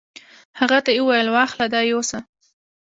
[0.59, 2.19] هغه ته یې وویل: واخله دا یوسه.